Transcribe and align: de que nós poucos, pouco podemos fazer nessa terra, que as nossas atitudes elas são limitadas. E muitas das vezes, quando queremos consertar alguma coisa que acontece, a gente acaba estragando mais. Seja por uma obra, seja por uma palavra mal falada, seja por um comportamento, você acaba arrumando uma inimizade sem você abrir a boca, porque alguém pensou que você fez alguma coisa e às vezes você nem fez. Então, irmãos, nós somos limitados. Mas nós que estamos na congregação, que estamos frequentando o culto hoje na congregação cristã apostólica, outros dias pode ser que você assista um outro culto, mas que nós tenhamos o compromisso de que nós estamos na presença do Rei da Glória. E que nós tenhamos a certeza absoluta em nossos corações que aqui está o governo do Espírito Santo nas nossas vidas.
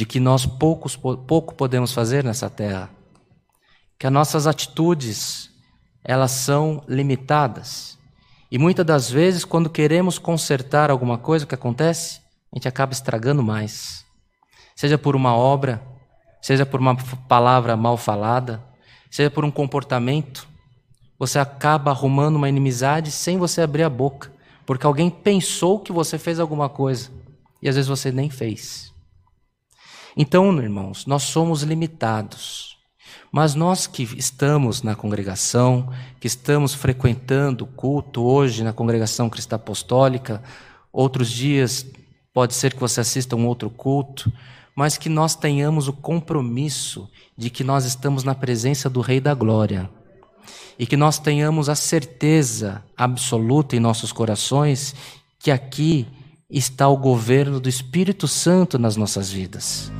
de 0.00 0.06
que 0.06 0.18
nós 0.18 0.46
poucos, 0.46 0.96
pouco 0.96 1.54
podemos 1.54 1.92
fazer 1.92 2.24
nessa 2.24 2.48
terra, 2.48 2.88
que 3.98 4.06
as 4.06 4.12
nossas 4.12 4.46
atitudes 4.46 5.50
elas 6.02 6.30
são 6.30 6.82
limitadas. 6.88 7.98
E 8.50 8.56
muitas 8.56 8.86
das 8.86 9.10
vezes, 9.10 9.44
quando 9.44 9.68
queremos 9.68 10.18
consertar 10.18 10.90
alguma 10.90 11.18
coisa 11.18 11.44
que 11.44 11.54
acontece, 11.54 12.22
a 12.50 12.56
gente 12.56 12.66
acaba 12.66 12.94
estragando 12.94 13.42
mais. 13.42 14.06
Seja 14.74 14.96
por 14.96 15.14
uma 15.14 15.36
obra, 15.36 15.82
seja 16.40 16.64
por 16.64 16.80
uma 16.80 16.96
palavra 17.28 17.76
mal 17.76 17.98
falada, 17.98 18.64
seja 19.10 19.30
por 19.30 19.44
um 19.44 19.50
comportamento, 19.50 20.48
você 21.18 21.38
acaba 21.38 21.90
arrumando 21.90 22.36
uma 22.36 22.48
inimizade 22.48 23.10
sem 23.10 23.36
você 23.36 23.60
abrir 23.60 23.82
a 23.82 23.90
boca, 23.90 24.32
porque 24.64 24.86
alguém 24.86 25.10
pensou 25.10 25.78
que 25.78 25.92
você 25.92 26.16
fez 26.16 26.40
alguma 26.40 26.70
coisa 26.70 27.10
e 27.60 27.68
às 27.68 27.74
vezes 27.74 27.86
você 27.90 28.10
nem 28.10 28.30
fez. 28.30 28.90
Então, 30.16 30.56
irmãos, 30.60 31.06
nós 31.06 31.22
somos 31.24 31.62
limitados. 31.62 32.70
Mas 33.32 33.54
nós 33.54 33.86
que 33.86 34.02
estamos 34.16 34.82
na 34.82 34.94
congregação, 34.94 35.92
que 36.18 36.26
estamos 36.26 36.74
frequentando 36.74 37.64
o 37.64 37.66
culto 37.66 38.22
hoje 38.22 38.64
na 38.64 38.72
congregação 38.72 39.30
cristã 39.30 39.56
apostólica, 39.56 40.42
outros 40.92 41.30
dias 41.30 41.86
pode 42.32 42.54
ser 42.54 42.74
que 42.74 42.80
você 42.80 43.00
assista 43.00 43.36
um 43.36 43.46
outro 43.46 43.70
culto, 43.70 44.32
mas 44.74 44.96
que 44.96 45.08
nós 45.08 45.34
tenhamos 45.34 45.88
o 45.88 45.92
compromisso 45.92 47.08
de 47.36 47.50
que 47.50 47.62
nós 47.62 47.84
estamos 47.84 48.24
na 48.24 48.34
presença 48.34 48.90
do 48.90 49.00
Rei 49.00 49.20
da 49.20 49.34
Glória. 49.34 49.88
E 50.78 50.86
que 50.86 50.96
nós 50.96 51.18
tenhamos 51.18 51.68
a 51.68 51.74
certeza 51.74 52.82
absoluta 52.96 53.76
em 53.76 53.80
nossos 53.80 54.12
corações 54.12 54.94
que 55.38 55.50
aqui 55.50 56.06
está 56.48 56.88
o 56.88 56.96
governo 56.96 57.60
do 57.60 57.68
Espírito 57.68 58.26
Santo 58.26 58.78
nas 58.78 58.96
nossas 58.96 59.30
vidas. 59.30 59.92